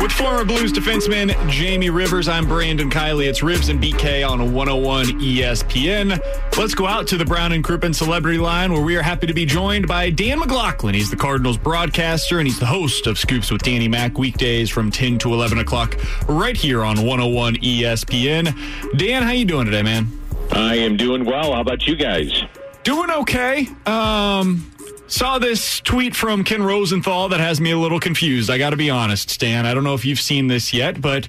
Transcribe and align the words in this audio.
With 0.00 0.12
former 0.12 0.44
Blues 0.44 0.72
defenseman 0.72 1.34
Jamie 1.48 1.88
Rivers, 1.88 2.28
I'm 2.28 2.46
Brandon 2.46 2.90
Kiley. 2.90 3.28
It's 3.28 3.40
Rivs 3.40 3.70
and 3.70 3.82
BK 3.82 4.28
on 4.28 4.52
101 4.52 5.06
ESPN. 5.20 6.20
Let's 6.58 6.74
go 6.74 6.86
out 6.86 7.06
to 7.08 7.16
the 7.16 7.24
Brown 7.24 7.52
and 7.52 7.64
Crouppen 7.64 7.94
Celebrity 7.94 8.36
Line, 8.36 8.72
where 8.72 8.82
we 8.82 8.94
are 8.96 9.02
happy 9.02 9.26
to 9.26 9.32
be 9.32 9.46
joined 9.46 9.88
by 9.88 10.10
Dan 10.10 10.38
McLaughlin. 10.38 10.94
He's 10.94 11.10
the 11.10 11.16
Cardinals 11.16 11.56
broadcaster, 11.56 12.38
and 12.38 12.46
he's 12.46 12.58
the 12.58 12.66
host 12.66 13.06
of 13.06 13.18
Scoops 13.18 13.50
with 13.50 13.62
Danny 13.62 13.88
Mac 13.88 14.18
weekdays 14.18 14.68
from 14.68 14.90
10 14.90 15.18
to 15.20 15.32
11 15.32 15.58
o'clock, 15.60 15.96
right 16.28 16.56
here 16.56 16.84
on 16.84 16.98
101 16.98 17.56
ESPN. 17.56 18.98
Dan, 18.98 19.22
how 19.22 19.30
you 19.30 19.46
doing 19.46 19.64
today, 19.64 19.82
man? 19.82 20.08
I 20.52 20.76
am 20.76 20.98
doing 20.98 21.24
well. 21.24 21.54
How 21.54 21.62
about 21.62 21.86
you 21.86 21.96
guys? 21.96 22.42
Doing 22.84 23.10
okay. 23.10 23.66
Um, 23.86 24.70
Saw 25.08 25.38
this 25.38 25.80
tweet 25.80 26.16
from 26.16 26.42
Ken 26.42 26.62
Rosenthal 26.62 27.28
that 27.28 27.38
has 27.38 27.60
me 27.60 27.70
a 27.70 27.78
little 27.78 28.00
confused. 28.00 28.50
I 28.50 28.58
got 28.58 28.70
to 28.70 28.76
be 28.76 28.90
honest, 28.90 29.30
Stan. 29.30 29.64
I 29.64 29.72
don't 29.72 29.84
know 29.84 29.94
if 29.94 30.04
you've 30.04 30.20
seen 30.20 30.48
this 30.48 30.72
yet, 30.72 31.00
but 31.00 31.28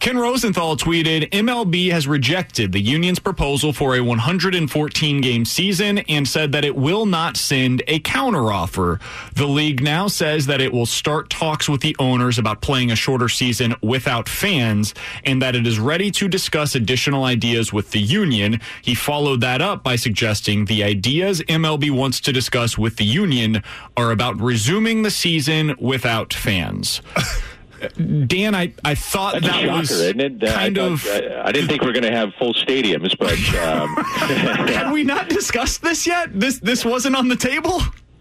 Ken 0.00 0.16
Rosenthal 0.16 0.76
tweeted 0.76 1.28
MLB 1.30 1.90
has 1.90 2.06
rejected 2.06 2.70
the 2.70 2.80
union's 2.80 3.18
proposal 3.18 3.72
for 3.72 3.96
a 3.96 4.00
114 4.00 5.20
game 5.20 5.44
season 5.44 5.98
and 5.98 6.26
said 6.26 6.52
that 6.52 6.64
it 6.64 6.76
will 6.76 7.04
not 7.04 7.36
send 7.36 7.82
a 7.88 7.98
counteroffer. 7.98 9.00
The 9.34 9.48
league 9.48 9.82
now 9.82 10.06
says 10.06 10.46
that 10.46 10.60
it 10.60 10.72
will 10.72 10.86
start 10.86 11.30
talks 11.30 11.68
with 11.68 11.80
the 11.80 11.96
owners 11.98 12.38
about 12.38 12.60
playing 12.60 12.92
a 12.92 12.96
shorter 12.96 13.28
season 13.28 13.74
without 13.82 14.28
fans 14.28 14.94
and 15.24 15.42
that 15.42 15.56
it 15.56 15.66
is 15.66 15.80
ready 15.80 16.12
to 16.12 16.28
discuss 16.28 16.76
additional 16.76 17.24
ideas 17.24 17.72
with 17.72 17.90
the 17.90 18.00
union. 18.00 18.60
He 18.82 18.94
followed 18.94 19.40
that 19.40 19.60
up 19.60 19.82
by 19.82 19.96
suggesting 19.96 20.66
the 20.66 20.84
ideas 20.84 21.42
MLB 21.42 21.90
wants 21.90 22.20
to 22.20 22.32
discuss 22.32 22.78
with 22.78 22.96
the 22.96 23.04
union 23.04 23.64
are 23.96 24.12
about 24.12 24.40
resuming 24.40 25.02
the 25.02 25.10
season 25.10 25.74
without 25.80 26.32
fans. 26.32 27.02
Dan, 28.26 28.54
I, 28.54 28.72
I 28.84 28.94
thought 28.94 29.34
That's 29.34 29.46
that 29.46 29.60
shocker, 29.60 29.72
was 29.78 29.90
isn't 29.90 30.20
it? 30.20 30.42
Uh, 30.42 30.52
kind 30.52 30.78
I 30.78 30.82
of. 30.84 31.06
I, 31.06 31.42
I 31.46 31.52
didn't 31.52 31.68
think 31.68 31.82
we 31.82 31.88
are 31.88 31.92
going 31.92 32.02
to 32.04 32.16
have 32.16 32.32
full 32.38 32.54
stadiums, 32.54 33.16
but 33.18 33.32
um, 33.62 33.94
Had 34.68 34.92
we 34.92 35.04
not 35.04 35.28
discussed 35.28 35.82
this 35.82 36.06
yet? 36.06 36.38
This 36.38 36.58
this 36.60 36.84
wasn't 36.84 37.16
on 37.16 37.28
the 37.28 37.36
table. 37.36 37.80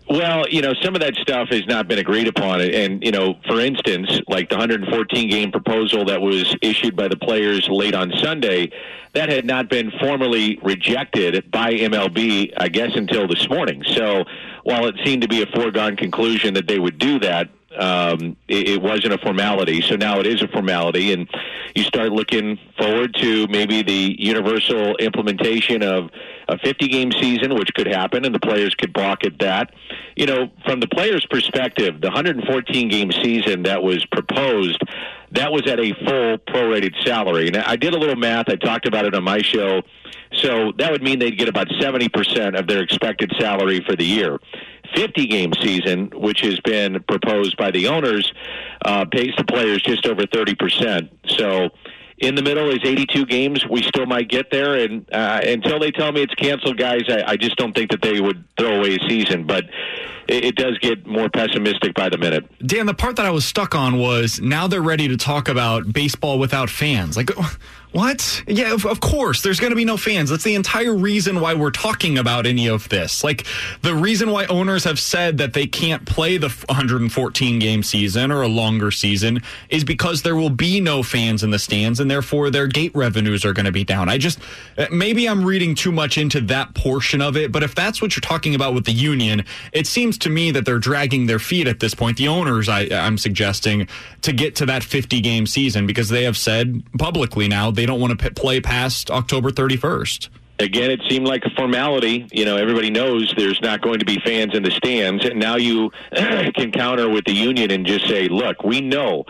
well, 0.09 0.47
you 0.49 0.61
know, 0.61 0.73
some 0.81 0.95
of 0.95 1.01
that 1.01 1.15
stuff 1.15 1.49
has 1.49 1.65
not 1.67 1.87
been 1.87 1.99
agreed 1.99 2.27
upon, 2.27 2.61
and 2.61 3.03
you 3.03 3.11
know, 3.11 3.35
for 3.47 3.59
instance, 3.59 4.09
like 4.27 4.49
the 4.49 4.55
114 4.55 5.29
game 5.29 5.51
proposal 5.51 6.05
that 6.05 6.21
was 6.21 6.55
issued 6.61 6.95
by 6.95 7.07
the 7.07 7.17
players 7.17 7.67
late 7.69 7.93
on 7.93 8.11
Sunday, 8.21 8.71
that 9.13 9.29
had 9.29 9.45
not 9.45 9.69
been 9.69 9.91
formally 9.99 10.59
rejected 10.63 11.49
by 11.51 11.73
MLB, 11.73 12.53
I 12.57 12.69
guess, 12.69 12.91
until 12.95 13.27
this 13.27 13.49
morning. 13.49 13.83
So, 13.95 14.23
while 14.63 14.85
it 14.87 14.95
seemed 15.03 15.23
to 15.23 15.27
be 15.27 15.41
a 15.41 15.45
foregone 15.47 15.95
conclusion 15.95 16.53
that 16.53 16.67
they 16.67 16.79
would 16.79 16.97
do 16.99 17.19
that, 17.19 17.49
um, 17.77 18.35
it, 18.47 18.69
it 18.69 18.81
wasn't 18.81 19.13
a 19.13 19.17
formality. 19.17 19.81
So 19.81 19.95
now 19.95 20.19
it 20.19 20.27
is 20.27 20.41
a 20.41 20.47
formality, 20.47 21.13
and 21.13 21.27
you 21.75 21.83
start 21.83 22.11
looking 22.11 22.57
forward 22.77 23.15
to 23.19 23.47
maybe 23.47 23.81
the 23.81 24.15
universal 24.19 24.95
implementation 24.97 25.83
of 25.83 26.09
a 26.47 26.57
50 26.57 26.87
game 26.87 27.11
season, 27.11 27.55
which 27.55 27.73
could 27.73 27.87
happen, 27.87 28.25
and 28.25 28.33
the 28.33 28.39
players 28.39 28.73
could 28.75 28.93
balk 28.93 29.23
at 29.23 29.39
that. 29.39 29.73
You 30.15 30.25
know, 30.25 30.49
from 30.65 30.79
the 30.79 30.87
players' 30.87 31.25
perspective, 31.29 32.01
the 32.01 32.07
114 32.07 32.89
game 32.89 33.11
season 33.11 33.63
that 33.63 33.83
was 33.83 34.05
proposed. 34.05 34.81
That 35.31 35.51
was 35.51 35.67
at 35.67 35.79
a 35.79 35.93
full 36.05 36.37
prorated 36.37 36.95
salary. 37.05 37.47
And 37.47 37.57
I 37.57 37.75
did 37.75 37.93
a 37.93 37.97
little 37.97 38.15
math. 38.15 38.49
I 38.49 38.55
talked 38.55 38.87
about 38.87 39.05
it 39.05 39.13
on 39.13 39.23
my 39.23 39.41
show. 39.41 39.81
So 40.33 40.71
that 40.77 40.91
would 40.91 41.03
mean 41.03 41.19
they'd 41.19 41.37
get 41.37 41.49
about 41.49 41.67
70% 41.67 42.57
of 42.57 42.67
their 42.67 42.81
expected 42.81 43.31
salary 43.39 43.83
for 43.85 43.95
the 43.95 44.05
year. 44.05 44.39
50 44.97 45.27
game 45.27 45.53
season, 45.61 46.11
which 46.15 46.41
has 46.41 46.59
been 46.61 47.03
proposed 47.03 47.55
by 47.55 47.69
the 47.69 47.87
owners, 47.87 48.31
uh, 48.83 49.05
pays 49.05 49.31
the 49.37 49.43
players 49.43 49.81
just 49.83 50.07
over 50.07 50.23
30%. 50.23 51.09
So 51.27 51.69
in 52.17 52.33
the 52.33 52.41
middle 52.41 52.69
is 52.69 52.79
82 52.83 53.27
games. 53.27 53.65
We 53.69 53.83
still 53.83 54.07
might 54.07 54.27
get 54.27 54.49
there. 54.49 54.75
And 54.75 55.05
uh, 55.13 55.41
until 55.43 55.79
they 55.79 55.91
tell 55.91 56.11
me 56.11 56.23
it's 56.23 56.33
canceled, 56.33 56.77
guys, 56.77 57.03
I, 57.09 57.23
I 57.27 57.37
just 57.37 57.57
don't 57.57 57.75
think 57.75 57.91
that 57.91 58.01
they 58.01 58.19
would 58.19 58.43
throw 58.57 58.79
away 58.79 58.95
a 58.95 59.07
season. 59.07 59.45
But 59.45 59.65
it, 60.27 60.45
it 60.45 60.55
does 60.55 60.79
get 60.79 61.05
more 61.05 61.29
pessimistic 61.29 61.93
by 61.93 62.09
the 62.09 62.17
minute. 62.17 62.45
Dan, 62.65 62.87
the 62.87 62.95
part 62.95 63.17
that 63.17 63.25
I 63.27 63.31
was 63.31 63.45
stuck 63.45 63.75
on 63.75 63.99
was 63.99 64.41
now 64.41 64.67
they're 64.67 64.81
ready 64.81 65.07
to 65.09 65.17
talk 65.17 65.47
about 65.47 65.93
baseball 65.93 66.39
without 66.39 66.71
fans. 66.71 67.17
Like, 67.17 67.29
what? 67.97 68.43
Yeah, 68.45 68.75
of, 68.75 68.85
of 68.85 68.99
course, 68.99 69.41
there's 69.41 69.59
going 69.59 69.71
to 69.71 69.75
be 69.75 69.83
no 69.83 69.97
fans. 69.97 70.29
That's 70.29 70.43
the 70.43 70.53
entire 70.53 70.93
reason 70.93 71.41
why 71.41 71.55
we're 71.55 71.71
talking 71.71 72.19
about 72.19 72.45
any 72.45 72.69
of 72.69 72.87
this. 72.89 73.23
Like, 73.23 73.47
the 73.81 73.95
reason 73.95 74.29
why 74.29 74.45
owners 74.45 74.83
have 74.83 74.99
said 74.99 75.39
that 75.39 75.53
they 75.53 75.65
can't 75.65 76.05
play 76.05 76.37
the 76.37 76.49
114 76.49 77.57
game 77.57 77.81
season 77.81 78.31
or 78.31 78.43
a 78.43 78.47
longer 78.47 78.91
season 78.91 79.41
is 79.71 79.83
because 79.83 80.21
there 80.21 80.35
will 80.35 80.51
be 80.51 80.79
no 80.79 81.01
fans 81.01 81.41
in 81.41 81.49
the 81.49 81.57
stands 81.57 81.99
and 81.99 82.11
therefore 82.11 82.51
their 82.51 82.67
gate 82.67 82.91
revenues 82.93 83.43
are 83.43 83.51
going 83.51 83.65
to 83.65 83.71
be 83.71 83.83
down. 83.83 84.09
I 84.09 84.19
just, 84.19 84.37
uh, 84.77 84.85
maybe 84.91 85.27
I'm 85.27 85.43
reading 85.43 85.73
too 85.73 85.91
much 85.91 86.19
into 86.19 86.39
that 86.41 86.75
portion 86.75 87.19
of 87.19 87.35
it, 87.35 87.51
but 87.51 87.63
if 87.63 87.73
that's 87.73 87.99
what 87.99 88.15
you're 88.15 88.21
talking 88.21 88.53
about 88.53 88.75
with 88.75 88.85
the 88.85 88.91
union, 88.91 89.43
it 89.73 89.87
seems 89.87 90.19
to 90.19 90.29
me 90.29 90.51
that 90.51 90.65
they're 90.65 90.77
dragging 90.77 91.25
their 91.25 91.39
feet 91.39 91.67
at 91.67 91.79
this 91.79 91.95
point. 91.95 92.17
The 92.17 92.27
owners, 92.27 92.69
I, 92.69 92.89
I'm 92.91 93.17
suggesting, 93.17 93.87
to 94.21 94.33
get 94.33 94.55
to 94.57 94.67
that 94.67 94.83
50 94.83 95.19
game 95.21 95.47
season 95.47 95.87
because 95.87 96.09
they 96.09 96.25
have 96.25 96.37
said 96.37 96.83
publicly 96.99 97.47
now 97.47 97.71
they 97.71 97.86
don't 97.87 97.99
want 97.99 98.17
to 98.19 98.29
p- 98.29 98.33
play 98.33 98.61
past 98.61 99.09
October 99.09 99.49
31st. 99.49 100.29
Again, 100.59 100.89
it 100.89 101.01
seemed 101.09 101.27
like 101.27 101.45
a 101.45 101.51
formality. 101.51 102.27
You 102.31 102.45
know, 102.45 102.57
everybody 102.57 102.89
knows 102.89 103.33
there's 103.37 103.61
not 103.61 103.81
going 103.81 103.99
to 103.99 104.05
be 104.05 104.19
fans 104.25 104.55
in 104.55 104.63
the 104.63 104.71
stands. 104.71 105.25
And 105.25 105.39
now 105.39 105.55
you 105.55 105.91
can 106.13 106.71
counter 106.71 107.09
with 107.09 107.25
the 107.25 107.33
union 107.33 107.71
and 107.71 107.85
just 107.85 108.07
say, 108.07 108.27
look, 108.27 108.63
we 108.63 108.81
know 108.81 109.25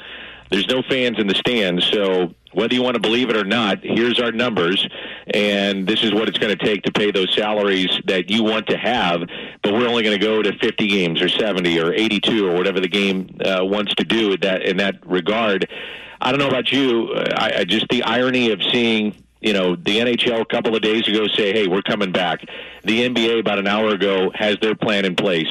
there's 0.50 0.68
no 0.68 0.82
fans 0.82 1.20
in 1.20 1.28
the 1.28 1.36
stands. 1.36 1.86
So 1.86 2.34
whether 2.54 2.74
you 2.74 2.82
want 2.82 2.96
to 2.96 3.02
believe 3.02 3.30
it 3.30 3.36
or 3.36 3.44
not, 3.44 3.80
here's 3.84 4.20
our 4.20 4.32
numbers. 4.32 4.88
And 5.34 5.86
this 5.86 6.04
is 6.04 6.14
what 6.14 6.30
it's 6.30 6.38
going 6.38 6.58
to 6.58 6.66
take 6.66 6.84
to 6.84 6.92
pay 6.92 7.12
those 7.12 7.34
salaries 7.36 7.90
that 8.06 8.30
you 8.30 8.44
want 8.44 8.68
to 8.68 8.78
have. 8.78 9.22
But 9.62 9.74
we're 9.74 9.88
only 9.88 10.04
going 10.04 10.18
to 10.18 10.26
go 10.26 10.42
to 10.42 10.58
50 10.58 10.88
games 10.88 11.22
or 11.22 11.30
70 11.30 11.80
or 11.80 11.94
82 11.94 12.48
or 12.48 12.56
whatever 12.56 12.80
the 12.80 12.88
game 12.88 13.38
uh, 13.46 13.66
wants 13.66 13.94
to 13.96 14.04
do 14.04 14.38
that, 14.38 14.64
in 14.64 14.78
that 14.78 15.06
regard. 15.06 15.70
I 16.20 16.32
don't 16.32 16.40
know 16.40 16.48
about 16.48 16.72
you. 16.72 17.12
uh, 17.16 17.34
I, 17.36 17.60
I 17.60 17.64
just 17.64 17.88
the 17.90 18.04
irony 18.04 18.52
of 18.52 18.62
seeing 18.72 19.16
you 19.42 19.54
know, 19.54 19.76
the 19.76 20.00
NHL 20.00 20.42
a 20.42 20.46
couple 20.46 20.76
of 20.76 20.82
days 20.82 21.08
ago 21.08 21.28
say, 21.28 21.54
hey, 21.54 21.68
we're 21.68 21.84
coming 21.84 22.12
back. 22.12 22.44
The 22.84 23.08
NBA 23.08 23.40
about 23.40 23.60
an 23.60 23.68
hour 23.68 23.90
ago 23.90 24.32
has 24.34 24.58
their 24.62 24.76
plan 24.76 25.06
in 25.06 25.16
place. 25.16 25.48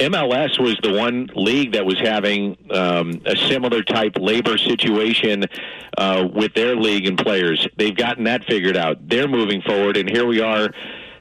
MLS 0.00 0.58
was 0.58 0.78
the 0.82 0.92
one 0.92 1.30
league 1.34 1.72
that 1.72 1.84
was 1.84 1.98
having 1.98 2.56
um, 2.70 3.20
a 3.26 3.36
similar 3.36 3.82
type 3.82 4.12
labor 4.18 4.56
situation 4.58 5.44
uh, 5.98 6.28
with 6.32 6.54
their 6.54 6.76
league 6.76 7.06
and 7.06 7.18
players. 7.18 7.66
They've 7.76 7.96
gotten 7.96 8.24
that 8.24 8.44
figured 8.44 8.76
out. 8.76 9.08
They're 9.08 9.28
moving 9.28 9.62
forward, 9.62 9.96
and 9.96 10.08
here 10.08 10.26
we 10.26 10.40
are 10.40 10.70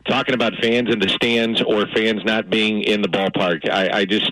talking 0.06 0.34
about 0.34 0.54
fans 0.56 0.92
in 0.92 1.00
the 1.00 1.10
stands 1.10 1.62
or 1.62 1.86
fans 1.88 2.24
not 2.26 2.50
being 2.50 2.82
in 2.82 3.02
the 3.02 3.10
ballpark. 3.10 3.70
I, 3.70 4.00
I 4.00 4.06
just, 4.06 4.32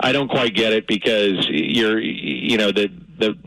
I 0.00 0.12
don't 0.12 0.28
quite 0.28 0.54
get 0.54 0.72
it 0.72 0.86
because 0.86 1.46
you're, 1.48 1.98
you 2.00 2.58
know, 2.58 2.72
the 2.72 2.90
the 3.22 3.38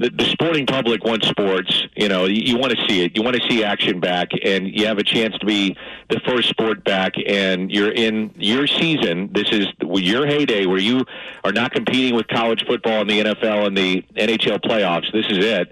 the, 0.00 0.10
the 0.10 0.24
sporting 0.24 0.66
public 0.66 1.04
wants 1.04 1.28
sports. 1.28 1.86
You 1.96 2.08
know, 2.08 2.24
you, 2.24 2.42
you 2.42 2.58
want 2.58 2.72
to 2.72 2.88
see 2.88 3.04
it. 3.04 3.16
You 3.16 3.22
want 3.22 3.36
to 3.36 3.48
see 3.48 3.62
action 3.62 4.00
back, 4.00 4.30
and 4.42 4.66
you 4.66 4.86
have 4.86 4.98
a 4.98 5.02
chance 5.02 5.36
to 5.38 5.46
be 5.46 5.76
the 6.08 6.20
first 6.20 6.48
sport 6.48 6.84
back. 6.84 7.12
And 7.26 7.70
you're 7.70 7.92
in 7.92 8.32
your 8.36 8.66
season. 8.66 9.30
This 9.32 9.48
is 9.50 9.66
your 9.80 10.26
heyday 10.26 10.66
where 10.66 10.78
you 10.78 11.04
are 11.44 11.52
not 11.52 11.72
competing 11.72 12.14
with 12.14 12.28
college 12.28 12.64
football 12.66 13.02
and 13.02 13.10
the 13.10 13.20
NFL 13.20 13.66
and 13.66 13.76
the 13.76 14.02
NHL 14.16 14.60
playoffs. 14.62 15.12
This 15.12 15.26
is 15.26 15.44
it. 15.44 15.70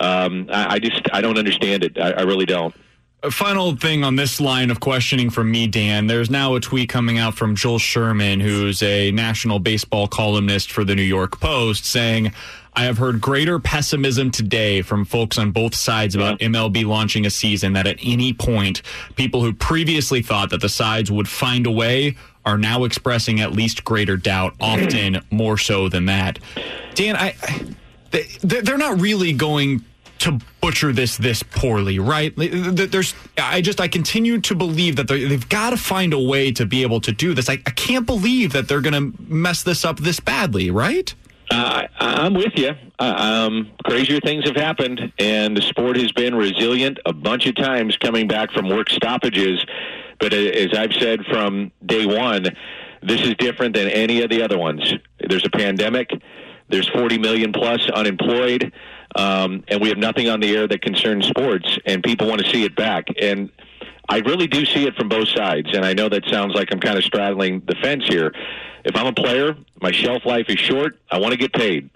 Um, 0.00 0.48
I, 0.52 0.74
I 0.74 0.78
just 0.78 1.02
I 1.12 1.20
don't 1.20 1.38
understand 1.38 1.84
it. 1.84 1.98
I, 1.98 2.12
I 2.12 2.22
really 2.22 2.46
don't. 2.46 2.74
A 3.24 3.30
final 3.30 3.76
thing 3.76 4.02
on 4.02 4.16
this 4.16 4.40
line 4.40 4.68
of 4.72 4.80
questioning 4.80 5.30
from 5.30 5.48
me, 5.48 5.68
Dan. 5.68 6.08
There's 6.08 6.28
now 6.28 6.56
a 6.56 6.60
tweet 6.60 6.88
coming 6.88 7.18
out 7.18 7.34
from 7.34 7.54
Joel 7.54 7.78
Sherman, 7.78 8.40
who's 8.40 8.82
a 8.82 9.12
national 9.12 9.60
baseball 9.60 10.08
columnist 10.08 10.72
for 10.72 10.82
the 10.82 10.96
New 10.96 11.02
York 11.02 11.38
Post, 11.38 11.84
saying, 11.84 12.32
I 12.74 12.84
have 12.84 12.98
heard 12.98 13.20
greater 13.20 13.58
pessimism 13.58 14.30
today 14.30 14.82
from 14.82 15.04
folks 15.04 15.36
on 15.36 15.50
both 15.50 15.74
sides 15.74 16.14
about. 16.14 16.38
MLB 16.40 16.86
launching 16.86 17.26
a 17.26 17.30
season 17.30 17.74
that 17.74 17.86
at 17.86 17.98
any 18.02 18.32
point, 18.32 18.82
people 19.16 19.42
who 19.42 19.52
previously 19.52 20.22
thought 20.22 20.50
that 20.50 20.60
the 20.60 20.68
sides 20.68 21.10
would 21.10 21.28
find 21.28 21.66
a 21.66 21.70
way 21.70 22.16
are 22.44 22.58
now 22.58 22.84
expressing 22.84 23.40
at 23.40 23.52
least 23.52 23.84
greater 23.84 24.16
doubt, 24.16 24.56
mm-hmm. 24.58 24.84
often 24.84 25.24
more 25.30 25.58
so 25.58 25.88
than 25.88 26.06
that. 26.06 26.38
Dan, 26.94 27.16
I, 27.16 27.34
I 27.42 27.66
they, 28.10 28.26
they're 28.42 28.78
not 28.78 29.00
really 29.00 29.32
going 29.32 29.84
to 30.20 30.38
butcher 30.60 30.92
this 30.92 31.16
this 31.16 31.42
poorly, 31.42 31.98
right? 31.98 32.32
There's, 32.36 33.14
I 33.36 33.60
just, 33.60 33.80
I 33.80 33.88
continue 33.88 34.40
to 34.42 34.54
believe 34.54 34.96
that 34.96 35.08
they've 35.08 35.48
got 35.48 35.70
to 35.70 35.76
find 35.76 36.12
a 36.12 36.20
way 36.20 36.52
to 36.52 36.64
be 36.64 36.82
able 36.82 37.00
to 37.00 37.12
do 37.12 37.34
this. 37.34 37.48
I, 37.48 37.54
I 37.54 37.70
can't 37.70 38.06
believe 38.06 38.52
that 38.52 38.68
they're 38.68 38.80
going 38.80 39.12
to 39.12 39.22
mess 39.22 39.62
this 39.62 39.84
up 39.84 39.98
this 39.98 40.20
badly, 40.20 40.70
right? 40.70 41.12
Uh, 41.52 41.86
I'm 42.00 42.32
with 42.32 42.56
you. 42.56 42.70
Uh, 42.98 43.46
um, 43.48 43.72
crazier 43.84 44.20
things 44.20 44.46
have 44.46 44.56
happened, 44.56 45.12
and 45.18 45.54
the 45.54 45.60
sport 45.60 45.98
has 45.98 46.10
been 46.10 46.34
resilient 46.34 46.98
a 47.04 47.12
bunch 47.12 47.46
of 47.46 47.54
times 47.56 47.94
coming 47.98 48.26
back 48.26 48.50
from 48.52 48.70
work 48.70 48.88
stoppages. 48.88 49.62
But 50.18 50.32
as 50.32 50.68
I've 50.72 50.94
said 50.94 51.26
from 51.26 51.70
day 51.84 52.06
one, 52.06 52.46
this 53.02 53.20
is 53.20 53.34
different 53.34 53.76
than 53.76 53.88
any 53.88 54.22
of 54.22 54.30
the 54.30 54.42
other 54.42 54.56
ones. 54.56 54.94
There's 55.28 55.44
a 55.44 55.50
pandemic. 55.50 56.10
There's 56.70 56.88
40 56.88 57.18
million 57.18 57.52
plus 57.52 57.86
unemployed, 57.90 58.72
um, 59.14 59.62
and 59.68 59.82
we 59.82 59.90
have 59.90 59.98
nothing 59.98 60.30
on 60.30 60.40
the 60.40 60.56
air 60.56 60.66
that 60.66 60.80
concerns 60.80 61.26
sports, 61.26 61.78
and 61.84 62.02
people 62.02 62.28
want 62.28 62.42
to 62.42 62.50
see 62.50 62.64
it 62.64 62.74
back. 62.74 63.08
And 63.20 63.50
I 64.08 64.20
really 64.20 64.46
do 64.46 64.64
see 64.64 64.86
it 64.86 64.94
from 64.94 65.10
both 65.10 65.28
sides, 65.28 65.68
and 65.74 65.84
I 65.84 65.92
know 65.92 66.08
that 66.08 66.24
sounds 66.30 66.54
like 66.54 66.72
I'm 66.72 66.80
kind 66.80 66.96
of 66.96 67.04
straddling 67.04 67.60
the 67.66 67.74
fence 67.82 68.04
here. 68.06 68.32
If 68.84 68.96
I'm 68.96 69.06
a 69.06 69.12
player, 69.12 69.56
my 69.80 69.92
shelf 69.92 70.24
life 70.24 70.46
is 70.48 70.58
short. 70.58 70.98
I 71.10 71.18
want 71.18 71.32
to 71.32 71.38
get 71.38 71.52
paid. 71.52 71.90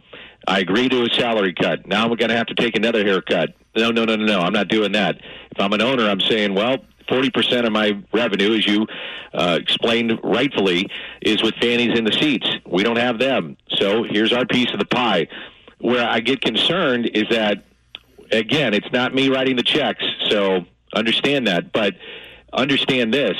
I 0.46 0.60
agree 0.60 0.88
to 0.88 1.02
a 1.02 1.08
salary 1.10 1.52
cut. 1.52 1.86
Now 1.86 2.04
I'm 2.04 2.14
going 2.14 2.28
to 2.28 2.36
have 2.36 2.46
to 2.46 2.54
take 2.54 2.76
another 2.76 3.04
haircut. 3.04 3.50
No, 3.76 3.90
no, 3.90 4.04
no, 4.04 4.16
no, 4.16 4.24
no. 4.24 4.40
I'm 4.40 4.52
not 4.52 4.68
doing 4.68 4.92
that. 4.92 5.20
If 5.50 5.60
I'm 5.60 5.72
an 5.72 5.80
owner, 5.80 6.08
I'm 6.08 6.20
saying, 6.20 6.54
well, 6.54 6.78
40% 7.08 7.66
of 7.66 7.72
my 7.72 8.00
revenue, 8.12 8.56
as 8.56 8.66
you 8.66 8.86
uh, 9.34 9.58
explained 9.60 10.18
rightfully, 10.22 10.88
is 11.20 11.42
with 11.42 11.54
fannies 11.56 11.98
in 11.98 12.04
the 12.04 12.12
seats. 12.12 12.48
We 12.64 12.82
don't 12.82 12.96
have 12.96 13.18
them. 13.18 13.56
So 13.74 14.04
here's 14.04 14.32
our 14.32 14.46
piece 14.46 14.72
of 14.72 14.78
the 14.78 14.86
pie. 14.86 15.26
Where 15.78 16.08
I 16.08 16.20
get 16.20 16.40
concerned 16.40 17.10
is 17.12 17.24
that, 17.30 17.64
again, 18.30 18.72
it's 18.72 18.90
not 18.92 19.14
me 19.14 19.28
writing 19.28 19.56
the 19.56 19.62
checks, 19.62 20.04
so 20.28 20.64
understand 20.94 21.46
that. 21.48 21.72
But 21.72 21.94
understand 22.52 23.12
this 23.12 23.36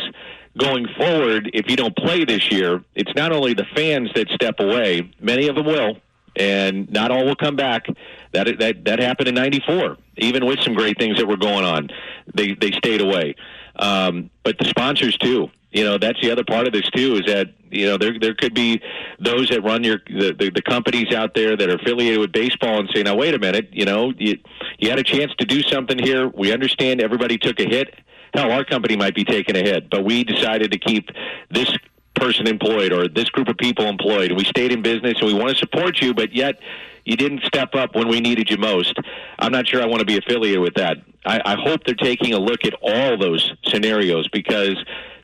going 0.56 0.86
forward, 0.96 1.50
if 1.54 1.68
you 1.70 1.76
don't 1.76 1.96
play 1.96 2.24
this 2.24 2.50
year, 2.50 2.82
it's 2.94 3.14
not 3.14 3.32
only 3.32 3.54
the 3.54 3.66
fans 3.74 4.10
that 4.14 4.28
step 4.30 4.60
away, 4.60 5.10
many 5.20 5.48
of 5.48 5.56
them 5.56 5.66
will, 5.66 5.96
and 6.36 6.90
not 6.90 7.10
all 7.10 7.24
will 7.24 7.36
come 7.36 7.56
back. 7.56 7.86
That 8.32 8.58
that 8.58 8.84
that 8.84 8.98
happened 8.98 9.28
in 9.28 9.34
'94, 9.34 9.96
even 10.18 10.46
with 10.46 10.60
some 10.60 10.74
great 10.74 10.98
things 10.98 11.18
that 11.18 11.26
were 11.26 11.36
going 11.36 11.64
on. 11.64 11.90
They 12.34 12.54
they 12.54 12.72
stayed 12.72 13.00
away, 13.00 13.34
um, 13.76 14.30
but 14.42 14.58
the 14.58 14.66
sponsors 14.66 15.16
too. 15.16 15.50
You 15.72 15.84
know 15.84 15.98
that's 15.98 16.20
the 16.22 16.30
other 16.30 16.44
part 16.44 16.66
of 16.66 16.72
this 16.72 16.88
too 16.90 17.16
is 17.16 17.26
that 17.26 17.52
you 17.70 17.86
know 17.86 17.98
there 17.98 18.18
there 18.18 18.34
could 18.34 18.54
be 18.54 18.80
those 19.18 19.48
that 19.50 19.62
run 19.62 19.84
your 19.84 19.98
the, 20.06 20.32
the, 20.32 20.50
the 20.50 20.62
companies 20.62 21.14
out 21.14 21.34
there 21.34 21.56
that 21.56 21.68
are 21.68 21.76
affiliated 21.76 22.18
with 22.18 22.32
baseball 22.32 22.78
and 22.80 22.88
say 22.94 23.02
now 23.02 23.14
wait 23.14 23.34
a 23.34 23.38
minute 23.38 23.68
you 23.72 23.84
know 23.84 24.12
you 24.16 24.38
you 24.78 24.88
had 24.88 24.98
a 24.98 25.02
chance 25.02 25.34
to 25.38 25.44
do 25.44 25.62
something 25.62 25.98
here 25.98 26.28
we 26.28 26.52
understand 26.52 27.02
everybody 27.02 27.36
took 27.36 27.60
a 27.60 27.64
hit 27.64 27.94
hell 28.36 28.52
our 28.52 28.64
company 28.64 28.96
might 28.96 29.14
be 29.14 29.24
taking 29.24 29.56
a 29.56 29.60
hit 29.60 29.90
but 29.90 30.04
we 30.04 30.24
decided 30.24 30.70
to 30.72 30.78
keep 30.78 31.10
this 31.50 31.70
person 32.16 32.48
employed 32.48 32.92
or 32.92 33.08
this 33.08 33.28
group 33.28 33.48
of 33.48 33.56
people 33.56 33.86
employed. 33.86 34.32
We 34.32 34.44
stayed 34.44 34.72
in 34.72 34.82
business 34.82 35.14
and 35.20 35.26
we 35.26 35.34
want 35.34 35.50
to 35.50 35.56
support 35.56 36.00
you, 36.00 36.14
but 36.14 36.34
yet 36.34 36.58
you 37.04 37.16
didn't 37.16 37.42
step 37.44 37.74
up 37.74 37.94
when 37.94 38.08
we 38.08 38.20
needed 38.20 38.50
you 38.50 38.56
most. 38.56 38.98
I'm 39.38 39.52
not 39.52 39.68
sure 39.68 39.80
I 39.80 39.86
want 39.86 40.00
to 40.00 40.06
be 40.06 40.18
affiliated 40.18 40.60
with 40.60 40.74
that. 40.74 40.96
I, 41.24 41.40
I 41.44 41.54
hope 41.54 41.84
they're 41.84 41.94
taking 41.94 42.32
a 42.32 42.38
look 42.38 42.64
at 42.64 42.74
all 42.82 43.16
those 43.16 43.52
scenarios 43.66 44.28
because 44.28 44.76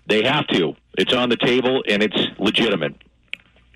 they 0.06 0.22
have 0.22 0.46
to. 0.48 0.76
It's 0.98 1.12
on 1.12 1.28
the 1.28 1.36
table 1.36 1.82
and 1.88 2.02
it's 2.02 2.18
legitimate. 2.38 2.94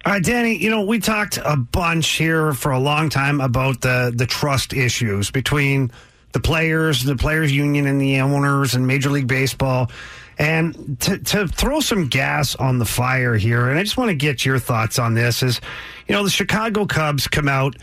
All 0.05 0.13
right, 0.13 0.23
Danny, 0.23 0.57
you 0.57 0.71
know, 0.71 0.83
we 0.83 1.01
talked 1.01 1.39
a 1.45 1.57
bunch 1.57 2.09
here 2.11 2.53
for 2.53 2.71
a 2.71 2.79
long 2.79 3.09
time 3.09 3.41
about 3.41 3.81
the, 3.81 4.13
the 4.15 4.27
trust 4.27 4.73
issues 4.73 5.33
between 5.33 5.91
the 6.33 6.41
players, 6.41 7.03
the 7.03 7.17
players 7.17 7.53
union 7.53 7.87
and 7.87 8.01
the 8.01 8.21
owners 8.21 8.75
and 8.75 8.87
Major 8.87 9.11
League 9.11 9.29
Baseball. 9.29 9.91
And 10.39 11.01
to, 11.01 11.19
to 11.19 11.49
throw 11.49 11.81
some 11.81 12.09
gas 12.09 12.55
on 12.57 12.79
the 12.79 12.85
fire 12.85 13.37
here, 13.37 13.71
and 13.71 13.79
I 13.79 13.83
just 13.83 13.97
want 13.97 14.11
to 14.11 14.15
get 14.15 14.45
your 14.45 14.59
thoughts 14.59 14.99
on 14.99 15.15
this 15.15 15.43
is, 15.43 15.63
you 16.07 16.15
know, 16.15 16.23
the 16.23 16.31
Chicago 16.31 16.85
Cubs 16.85 17.27
come 17.27 17.49
out 17.49 17.77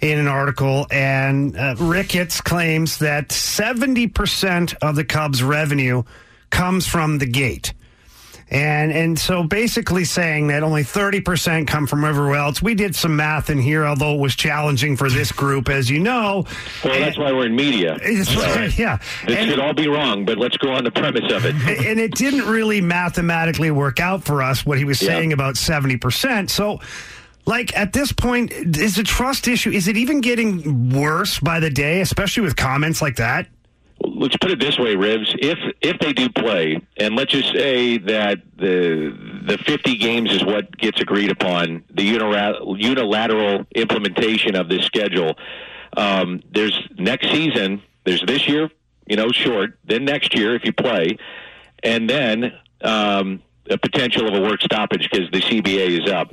in 0.00 0.18
an 0.18 0.28
article, 0.28 0.86
and 0.90 1.56
uh, 1.56 1.74
Ricketts 1.76 2.40
claims 2.40 2.98
that 2.98 3.28
70% 3.28 4.74
of 4.80 4.96
the 4.96 5.04
Cubs' 5.04 5.42
revenue 5.42 6.04
comes 6.50 6.86
from 6.86 7.18
the 7.18 7.26
gate. 7.26 7.74
And 8.50 8.92
and 8.92 9.18
so 9.18 9.42
basically 9.42 10.04
saying 10.04 10.46
that 10.46 10.62
only 10.62 10.82
30% 10.82 11.66
come 11.66 11.86
from 11.86 12.04
everywhere 12.04 12.36
else. 12.36 12.62
We 12.62 12.74
did 12.74 12.96
some 12.96 13.14
math 13.14 13.50
in 13.50 13.58
here, 13.58 13.84
although 13.84 14.14
it 14.14 14.20
was 14.20 14.34
challenging 14.34 14.96
for 14.96 15.10
this 15.10 15.32
group, 15.32 15.68
as 15.68 15.90
you 15.90 16.00
know. 16.00 16.46
Well, 16.82 16.94
and, 16.94 17.02
that's 17.02 17.18
why 17.18 17.32
we're 17.32 17.46
in 17.46 17.56
media. 17.56 17.98
yeah. 18.02 18.98
It 19.26 19.30
and, 19.30 19.50
should 19.50 19.58
all 19.58 19.74
be 19.74 19.88
wrong, 19.88 20.24
but 20.24 20.38
let's 20.38 20.56
go 20.56 20.72
on 20.72 20.84
the 20.84 20.90
premise 20.90 21.30
of 21.32 21.44
it. 21.44 21.54
And 21.88 22.00
it 22.00 22.14
didn't 22.14 22.46
really 22.46 22.80
mathematically 22.80 23.70
work 23.70 24.00
out 24.00 24.24
for 24.24 24.42
us 24.42 24.64
what 24.64 24.78
he 24.78 24.84
was 24.84 24.98
saying 24.98 25.30
yeah. 25.30 25.34
about 25.34 25.54
70%. 25.54 26.50
So 26.50 26.80
like 27.46 27.74
at 27.76 27.92
this 27.92 28.12
point, 28.12 28.52
is 28.52 28.96
the 28.96 29.02
trust 29.02 29.48
issue, 29.48 29.70
is 29.70 29.88
it 29.88 29.96
even 29.96 30.20
getting 30.20 30.90
worse 30.90 31.38
by 31.38 31.60
the 31.60 31.70
day, 31.70 32.00
especially 32.00 32.42
with 32.42 32.56
comments 32.56 33.00
like 33.00 33.16
that? 33.16 33.46
Let's 34.18 34.36
put 34.36 34.50
it 34.50 34.60
this 34.60 34.78
way, 34.78 34.94
Rivs. 34.94 35.34
If 35.38 35.58
if 35.80 35.98
they 36.00 36.12
do 36.12 36.28
play, 36.28 36.80
and 36.96 37.16
let's 37.16 37.32
just 37.32 37.52
say 37.52 37.98
that 37.98 38.38
the 38.56 39.16
the 39.46 39.58
50 39.58 39.96
games 39.96 40.32
is 40.32 40.44
what 40.44 40.76
gets 40.76 41.00
agreed 41.00 41.30
upon, 41.30 41.84
the 41.90 42.04
unilateral 42.04 43.64
implementation 43.74 44.56
of 44.56 44.68
this 44.68 44.84
schedule. 44.84 45.34
Um, 45.96 46.42
there's 46.52 46.78
next 46.98 47.30
season. 47.30 47.82
There's 48.04 48.22
this 48.26 48.46
year, 48.46 48.70
you 49.06 49.16
know, 49.16 49.30
short. 49.32 49.78
Then 49.84 50.04
next 50.04 50.34
year, 50.34 50.54
if 50.54 50.64
you 50.64 50.72
play, 50.72 51.16
and 51.82 52.10
then 52.10 52.52
um, 52.82 53.42
a 53.70 53.78
potential 53.78 54.28
of 54.28 54.34
a 54.34 54.40
work 54.40 54.60
stoppage 54.62 55.08
because 55.10 55.30
the 55.30 55.40
CBA 55.40 56.04
is 56.04 56.10
up. 56.10 56.32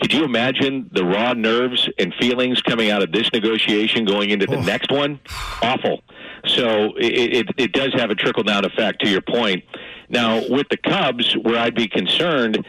Could 0.00 0.12
you 0.12 0.24
imagine 0.24 0.90
the 0.92 1.04
raw 1.04 1.34
nerves 1.34 1.88
and 1.98 2.12
feelings 2.14 2.60
coming 2.60 2.90
out 2.90 3.02
of 3.02 3.12
this 3.12 3.30
negotiation 3.32 4.04
going 4.04 4.30
into 4.30 4.46
the 4.46 4.56
oh. 4.56 4.62
next 4.62 4.90
one? 4.90 5.20
Awful. 5.62 6.02
So 6.46 6.94
it, 6.96 7.36
it, 7.36 7.46
it 7.56 7.72
does 7.72 7.92
have 7.94 8.10
a 8.10 8.14
trickle 8.14 8.42
down 8.42 8.64
effect 8.64 9.02
to 9.02 9.08
your 9.08 9.22
point. 9.22 9.64
Now, 10.08 10.42
with 10.48 10.68
the 10.68 10.76
Cubs, 10.76 11.34
where 11.34 11.58
I'd 11.58 11.74
be 11.74 11.88
concerned 11.88 12.64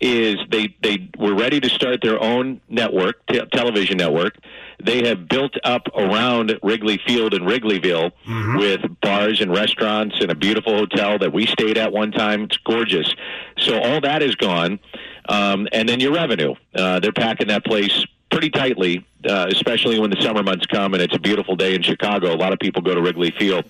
is 0.00 0.36
they, 0.48 0.74
they 0.82 1.08
were 1.18 1.34
ready 1.34 1.60
to 1.60 1.68
start 1.68 2.00
their 2.02 2.20
own 2.22 2.60
network, 2.68 3.24
t- 3.26 3.40
television 3.52 3.98
network. 3.98 4.36
They 4.82 5.06
have 5.06 5.28
built 5.28 5.54
up 5.62 5.88
around 5.94 6.58
Wrigley 6.62 6.98
Field 7.06 7.34
in 7.34 7.42
Wrigleyville 7.42 8.10
mm-hmm. 8.26 8.56
with 8.56 8.80
bars 9.02 9.42
and 9.42 9.52
restaurants 9.52 10.16
and 10.20 10.30
a 10.30 10.34
beautiful 10.34 10.74
hotel 10.74 11.18
that 11.18 11.32
we 11.32 11.46
stayed 11.46 11.76
at 11.76 11.92
one 11.92 12.12
time. 12.12 12.44
It's 12.44 12.56
gorgeous. 12.58 13.14
So 13.58 13.78
all 13.78 14.00
that 14.00 14.22
is 14.22 14.34
gone. 14.36 14.80
Um, 15.28 15.68
and 15.72 15.88
then 15.88 16.00
your 16.00 16.12
revenue. 16.12 16.54
Uh, 16.74 17.00
they're 17.00 17.12
packing 17.12 17.48
that 17.48 17.64
place 17.64 18.04
pretty 18.30 18.48
tightly, 18.48 19.06
uh, 19.28 19.46
especially 19.50 19.98
when 19.98 20.10
the 20.10 20.20
summer 20.22 20.42
months 20.42 20.66
come 20.66 20.94
and 20.94 21.02
it's 21.02 21.14
a 21.14 21.18
beautiful 21.18 21.56
day 21.56 21.74
in 21.74 21.82
Chicago. 21.82 22.34
A 22.34 22.36
lot 22.36 22.52
of 22.52 22.58
people 22.58 22.82
go 22.82 22.94
to 22.94 23.02
Wrigley 23.02 23.32
Field. 23.38 23.64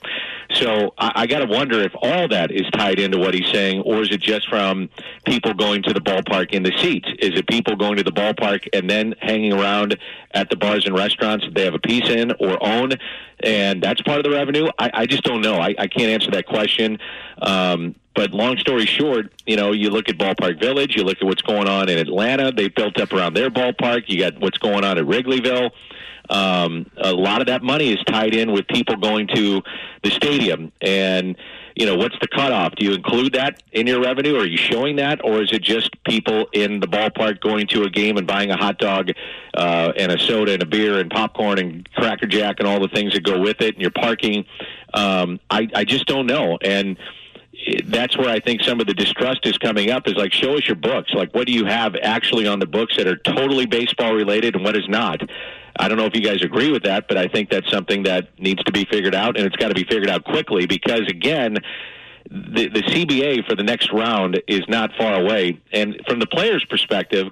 So 0.55 0.95
I, 0.99 1.13
I 1.15 1.27
got 1.27 1.41
to 1.41 1.47
wonder 1.47 1.81
if 1.81 1.93
all 2.01 2.29
that 2.29 2.51
is 2.51 2.69
tied 2.73 2.99
into 2.99 3.19
what 3.19 3.35
he's 3.35 3.51
saying, 3.51 3.83
or 3.83 4.03
is 4.03 4.11
it 4.11 4.21
just 4.21 4.49
from 4.49 4.89
people 5.25 5.55
going 5.55 5.83
to 5.85 5.93
the 5.93 6.01
ballpark 6.01 6.51
in 6.53 6.63
the 6.63 6.73
seats? 6.79 7.09
Is 7.19 7.39
it 7.39 7.49
people 7.49 7.77
going 7.77 7.97
to 7.97 8.05
the 8.05 8.13
ballpark 8.13 8.69
and 8.73 8.89
then 8.89 9.15
hanging 9.21 9.53
around 9.53 9.99
at 10.33 10.51
the 10.51 10.57
bars 10.57 10.87
and 10.87 10.95
restaurants 10.95 11.45
that 11.45 11.55
they 11.55 11.65
have 11.65 11.75
a 11.75 11.79
piece 11.79 12.09
in 12.09 12.33
or 12.33 12.63
own, 12.65 12.93
and 13.43 13.83
that's 13.83 14.01
part 14.03 14.19
of 14.19 14.25
the 14.25 14.31
revenue? 14.31 14.69
I, 14.79 14.91
I 14.93 15.07
just 15.07 15.25
don't 15.25 15.41
know. 15.41 15.57
I, 15.57 15.75
I 15.79 15.87
can't 15.87 16.11
answer 16.11 16.31
that 16.33 16.47
question. 16.47 16.99
Um, 17.43 17.95
But 18.15 18.33
long 18.33 18.59
story 18.59 18.87
short, 18.87 19.33
you 19.47 19.57
know, 19.57 19.73
you 19.73 19.91
look 19.91 20.09
at 20.09 20.19
Ballpark 20.19 20.61
Village, 20.61 20.97
you 20.97 21.05
look 21.05 21.19
at 21.21 21.25
what's 21.25 21.43
going 21.43 21.69
on 21.69 21.89
in 21.89 21.99
Atlanta. 21.99 22.51
They 22.51 22.69
built 22.69 22.99
up 23.01 23.13
around 23.13 23.35
their 23.35 23.51
ballpark. 23.51 24.05
You 24.09 24.19
got 24.19 24.41
what's 24.41 24.59
going 24.59 24.85
on 24.85 24.99
at 24.99 25.05
Wrigleyville. 25.05 25.71
Um, 26.29 26.91
a 26.97 27.13
lot 27.13 27.41
of 27.41 27.49
that 27.49 27.63
money 27.63 27.93
is 27.93 27.99
tied 28.07 28.35
in 28.35 28.53
with 28.53 28.67
people 28.69 28.97
going 28.97 29.27
to 29.35 29.63
the 30.03 30.11
stadium. 30.11 30.71
And, 30.81 31.37
you 31.75 31.87
know, 31.87 31.97
what's 31.97 32.17
the 32.21 32.29
cutoff? 32.29 32.77
Do 32.77 32.85
you 32.85 32.95
include 32.95 33.33
that 33.35 33.63
in 33.73 33.87
your 33.87 34.01
revenue? 34.01 34.37
Are 34.37 34.47
you 34.47 34.57
showing 34.57 34.97
that? 34.97 35.25
Or 35.25 35.43
is 35.43 35.53
it 35.53 35.63
just 35.63 35.91
people 36.05 36.47
in 36.53 36.79
the 36.79 36.87
ballpark 36.87 37.41
going 37.41 37.67
to 37.69 37.83
a 37.83 37.91
game 37.91 38.17
and 38.17 38.27
buying 38.27 38.51
a 38.51 38.57
hot 38.57 38.79
dog 38.79 39.11
uh, 39.55 39.93
and 39.97 40.13
a 40.13 40.19
soda 40.19 40.53
and 40.53 40.63
a 40.63 40.67
beer 40.67 41.01
and 41.01 41.11
popcorn 41.11 41.59
and 41.59 41.89
Cracker 41.95 42.27
Jack 42.27 42.57
and 42.59 42.69
all 42.69 42.81
the 42.81 42.89
things 42.89 43.13
that 43.15 43.25
go 43.25 43.41
with 43.41 43.61
it 43.61 43.75
and 43.75 43.83
your 43.83 43.91
parking? 43.93 44.45
Um, 44.95 45.41
I, 45.49 45.69
I 45.75 45.85
just 45.85 46.07
don't 46.07 46.27
know. 46.27 46.59
And, 46.61 46.97
that's 47.87 48.17
where 48.17 48.29
I 48.29 48.41
think 48.41 48.63
some 48.63 48.81
of 48.81 48.87
the 48.87 48.95
distrust 48.95 49.47
is 49.47 49.59
coming 49.59 49.91
up 49.91 50.07
is 50.07 50.15
like 50.15 50.33
show 50.33 50.57
us 50.57 50.67
your 50.67 50.77
books 50.77 51.13
like 51.15 51.35
what 51.35 51.47
do 51.47 51.53
you 51.53 51.67
have 51.67 51.95
actually 52.03 52.47
on 52.47 52.59
the 52.59 52.67
books 52.67 52.97
that 52.97 53.07
are 53.07 53.17
totally 53.17 53.67
baseball 53.67 54.15
related 54.15 54.55
and 54.55 54.65
what 54.65 54.77
is 54.77 54.89
not 54.89 55.21
I 55.79 55.89
don't 55.89 55.97
know 55.97 56.05
if 56.05 56.15
you 56.15 56.21
guys 56.21 56.43
agree 56.43 56.71
with 56.71 56.83
that, 56.85 57.09
but 57.09 57.17
I 57.17 57.27
think 57.27 57.49
that's 57.51 57.71
something 57.71 58.03
that 58.03 58.39
needs 58.39 58.63
to 58.65 58.73
be 58.73 58.85
figured 58.85 59.15
out, 59.15 59.37
and 59.37 59.47
it's 59.47 59.57
got 59.57 59.69
to 59.69 59.75
be 59.75 59.85
figured 59.85 60.11
out 60.11 60.25
quickly 60.25 60.67
because, 60.67 61.07
again, 61.09 61.57
the, 62.31 62.69
the 62.69 62.83
CBA 62.83 63.47
for 63.49 63.57
the 63.57 63.63
next 63.63 63.93
round 63.93 64.43
is 64.47 64.61
not 64.69 64.91
far 64.99 65.21
away. 65.21 65.59
And 65.73 66.01
from 66.07 66.19
the 66.19 66.27
player's 66.27 66.65
perspective, 66.65 67.29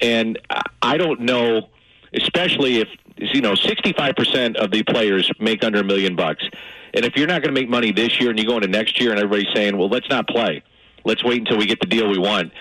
and 0.00 0.38
I 0.82 0.96
don't 0.96 1.20
know, 1.20 1.68
especially 2.14 2.78
if, 2.78 2.88
you 3.16 3.40
know, 3.40 3.54
65% 3.54 4.56
of 4.56 4.70
the 4.70 4.82
players 4.82 5.30
make 5.38 5.62
under 5.64 5.80
a 5.80 5.84
million 5.84 6.16
bucks. 6.16 6.44
And 6.94 7.04
if 7.04 7.16
you're 7.16 7.26
not 7.26 7.42
going 7.42 7.54
to 7.54 7.60
make 7.60 7.68
money 7.68 7.92
this 7.92 8.20
year 8.20 8.30
and 8.30 8.38
you 8.38 8.46
go 8.46 8.56
into 8.56 8.68
next 8.68 9.00
year 9.00 9.10
and 9.10 9.18
everybody's 9.20 9.54
saying, 9.54 9.76
well, 9.76 9.88
let's 9.88 10.08
not 10.08 10.26
play, 10.26 10.62
let's 11.04 11.22
wait 11.24 11.40
until 11.40 11.58
we 11.58 11.66
get 11.66 11.80
the 11.80 11.86
deal 11.86 12.08
we 12.08 12.18
want 12.18 12.52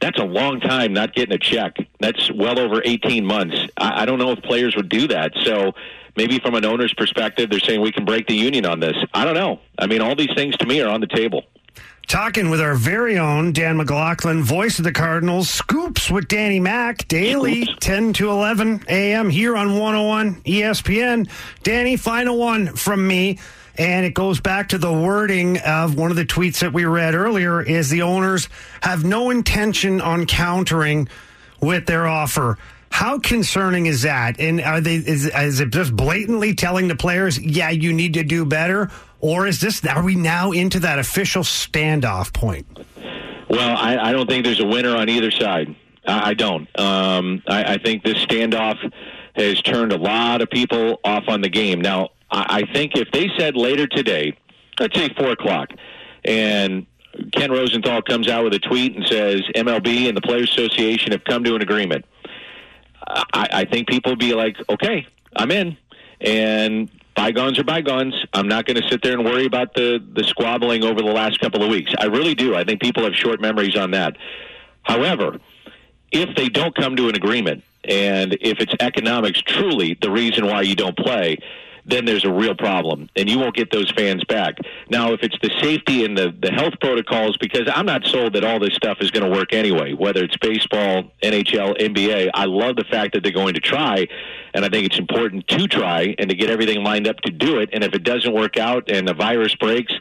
that's 0.00 0.18
a 0.18 0.24
long 0.24 0.60
time 0.60 0.92
not 0.92 1.14
getting 1.14 1.34
a 1.34 1.38
check. 1.38 1.76
That's 2.00 2.30
well 2.32 2.58
over 2.58 2.82
18 2.84 3.24
months. 3.24 3.56
I, 3.76 4.02
I 4.02 4.06
don't 4.06 4.18
know 4.18 4.32
if 4.32 4.42
players 4.42 4.74
would 4.74 4.88
do 4.88 5.06
that. 5.08 5.32
So 5.44 5.72
maybe 6.16 6.38
from 6.38 6.54
an 6.54 6.64
owner's 6.64 6.94
perspective, 6.94 7.50
they're 7.50 7.60
saying 7.60 7.80
we 7.80 7.92
can 7.92 8.04
break 8.04 8.26
the 8.26 8.34
union 8.34 8.66
on 8.66 8.80
this. 8.80 8.96
I 9.12 9.24
don't 9.24 9.34
know. 9.34 9.60
I 9.78 9.86
mean, 9.86 10.00
all 10.00 10.16
these 10.16 10.34
things 10.34 10.56
to 10.58 10.66
me 10.66 10.80
are 10.80 10.88
on 10.88 11.00
the 11.00 11.06
table. 11.06 11.44
Talking 12.10 12.50
with 12.50 12.60
our 12.60 12.74
very 12.74 13.20
own 13.20 13.52
Dan 13.52 13.76
McLaughlin, 13.76 14.42
voice 14.42 14.80
of 14.80 14.84
the 14.84 14.90
Cardinals, 14.90 15.48
scoops 15.48 16.10
with 16.10 16.26
Danny 16.26 16.58
Mac 16.58 17.06
daily, 17.06 17.66
scoops. 17.66 17.86
10 17.86 18.12
to 18.14 18.30
11 18.30 18.84
a.m. 18.88 19.30
here 19.30 19.56
on 19.56 19.78
101 19.78 20.42
ESPN. 20.42 21.30
Danny, 21.62 21.96
final 21.96 22.36
one 22.36 22.74
from 22.74 23.06
me. 23.06 23.38
And 23.78 24.04
it 24.04 24.14
goes 24.14 24.40
back 24.40 24.70
to 24.70 24.78
the 24.78 24.92
wording 24.92 25.58
of 25.58 25.94
one 25.94 26.10
of 26.10 26.16
the 26.16 26.26
tweets 26.26 26.58
that 26.62 26.72
we 26.72 26.84
read 26.84 27.14
earlier 27.14 27.62
is 27.62 27.90
the 27.90 28.02
owners 28.02 28.48
have 28.82 29.04
no 29.04 29.30
intention 29.30 30.00
on 30.00 30.26
countering 30.26 31.08
with 31.60 31.86
their 31.86 32.08
offer. 32.08 32.58
How 32.90 33.20
concerning 33.20 33.86
is 33.86 34.02
that? 34.02 34.40
And 34.40 34.60
are 34.60 34.80
they 34.80 34.96
is, 34.96 35.26
is 35.26 35.60
it 35.60 35.70
just 35.70 35.94
blatantly 35.94 36.56
telling 36.56 36.88
the 36.88 36.96
players, 36.96 37.38
yeah, 37.38 37.70
you 37.70 37.92
need 37.92 38.14
to 38.14 38.24
do 38.24 38.44
better? 38.44 38.90
Or 39.20 39.46
is 39.46 39.60
this 39.60 39.84
are 39.84 40.02
we 40.02 40.14
now 40.14 40.52
into 40.52 40.80
that 40.80 40.98
official 40.98 41.42
standoff 41.42 42.32
point? 42.32 42.66
Well, 43.48 43.76
I, 43.76 43.96
I 43.96 44.12
don't 44.12 44.28
think 44.28 44.44
there's 44.44 44.60
a 44.60 44.66
winner 44.66 44.96
on 44.96 45.08
either 45.08 45.30
side. 45.30 45.74
I, 46.06 46.30
I 46.30 46.34
don't. 46.34 46.68
Um, 46.78 47.42
I, 47.48 47.74
I 47.74 47.78
think 47.78 48.04
this 48.04 48.18
standoff 48.24 48.76
has 49.34 49.60
turned 49.62 49.92
a 49.92 49.98
lot 49.98 50.40
of 50.40 50.50
people 50.50 51.00
off 51.04 51.24
on 51.28 51.40
the 51.40 51.48
game. 51.48 51.80
Now, 51.80 52.10
I 52.30 52.62
think 52.72 52.92
if 52.94 53.10
they 53.10 53.28
said 53.36 53.56
later 53.56 53.86
today, 53.86 54.36
let's 54.78 54.96
say 54.96 55.08
four 55.16 55.32
o'clock, 55.32 55.70
and 56.24 56.86
Ken 57.32 57.50
Rosenthal 57.50 58.02
comes 58.02 58.28
out 58.28 58.44
with 58.44 58.54
a 58.54 58.60
tweet 58.60 58.96
and 58.96 59.04
says 59.06 59.42
MLB 59.56 60.06
and 60.08 60.16
the 60.16 60.20
Players 60.20 60.50
Association 60.50 61.10
have 61.10 61.24
come 61.24 61.42
to 61.44 61.56
an 61.56 61.62
agreement, 61.62 62.04
I, 63.06 63.48
I 63.52 63.64
think 63.64 63.88
people 63.88 64.12
would 64.12 64.20
be 64.20 64.34
like, 64.34 64.56
okay, 64.68 65.06
I'm 65.34 65.50
in, 65.50 65.76
and 66.20 66.88
bygones 67.20 67.58
are 67.58 67.64
bygones. 67.64 68.14
I'm 68.32 68.48
not 68.48 68.64
going 68.64 68.80
to 68.80 68.88
sit 68.88 69.02
there 69.02 69.12
and 69.12 69.24
worry 69.24 69.44
about 69.44 69.74
the 69.74 70.02
the 70.14 70.24
squabbling 70.24 70.84
over 70.84 71.02
the 71.02 71.12
last 71.12 71.38
couple 71.38 71.62
of 71.62 71.68
weeks. 71.68 71.92
I 71.98 72.06
really 72.06 72.34
do. 72.34 72.56
I 72.56 72.64
think 72.64 72.80
people 72.80 73.04
have 73.04 73.14
short 73.14 73.42
memories 73.42 73.76
on 73.76 73.90
that. 73.90 74.16
However, 74.82 75.38
if 76.10 76.34
they 76.34 76.48
don't 76.48 76.74
come 76.74 76.96
to 76.96 77.10
an 77.10 77.14
agreement, 77.14 77.62
and 77.84 78.38
if 78.40 78.58
it's 78.60 78.72
economics 78.80 79.40
truly 79.42 79.98
the 80.00 80.10
reason 80.10 80.46
why 80.46 80.62
you 80.62 80.74
don't 80.74 80.96
play 80.96 81.36
then 81.84 82.04
there's 82.04 82.24
a 82.24 82.32
real 82.32 82.54
problem, 82.54 83.08
and 83.16 83.28
you 83.28 83.38
won't 83.38 83.54
get 83.54 83.70
those 83.70 83.90
fans 83.92 84.24
back. 84.24 84.58
Now, 84.88 85.12
if 85.12 85.22
it's 85.22 85.36
the 85.42 85.50
safety 85.60 86.04
and 86.04 86.16
the, 86.16 86.34
the 86.40 86.50
health 86.50 86.74
protocols, 86.80 87.36
because 87.38 87.68
I'm 87.72 87.86
not 87.86 88.04
sold 88.06 88.34
that 88.34 88.44
all 88.44 88.58
this 88.58 88.74
stuff 88.74 88.98
is 89.00 89.10
going 89.10 89.30
to 89.30 89.36
work 89.36 89.52
anyway, 89.52 89.92
whether 89.92 90.22
it's 90.22 90.36
baseball, 90.36 91.04
NHL, 91.22 91.78
NBA, 91.78 92.30
I 92.34 92.44
love 92.44 92.76
the 92.76 92.84
fact 92.84 93.14
that 93.14 93.22
they're 93.22 93.32
going 93.32 93.54
to 93.54 93.60
try, 93.60 94.06
and 94.54 94.64
I 94.64 94.68
think 94.68 94.86
it's 94.86 94.98
important 94.98 95.46
to 95.48 95.66
try 95.66 96.14
and 96.18 96.28
to 96.30 96.36
get 96.36 96.50
everything 96.50 96.82
lined 96.82 97.06
up 97.06 97.20
to 97.20 97.30
do 97.30 97.58
it. 97.58 97.70
And 97.72 97.84
if 97.84 97.94
it 97.94 98.02
doesn't 98.02 98.32
work 98.32 98.56
out 98.56 98.90
and 98.90 99.06
the 99.06 99.14
virus 99.14 99.54
breaks, 99.54 99.92